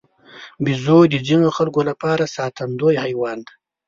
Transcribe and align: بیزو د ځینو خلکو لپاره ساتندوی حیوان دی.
بیزو 0.63 0.99
د 1.13 1.15
ځینو 1.27 1.47
خلکو 1.57 1.81
لپاره 1.89 2.23
ساتندوی 2.37 2.95
حیوان 3.03 3.37
دی. 3.45 3.53